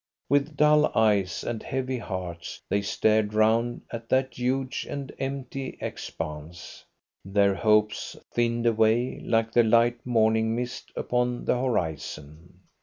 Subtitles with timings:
[0.29, 6.83] With dull eyes and heavy hearts they stared round at that huge and empty expanse.
[7.23, 12.61] Their hopes thinned away like the light morning mist upon the horizon.